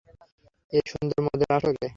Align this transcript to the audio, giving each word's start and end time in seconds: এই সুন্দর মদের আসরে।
এই 0.73 0.83
সুন্দর 0.91 1.19
মদের 1.25 1.49
আসরে। 1.57 1.87